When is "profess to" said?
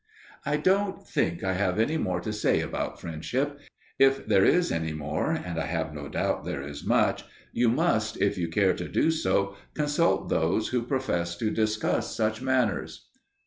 10.81-11.51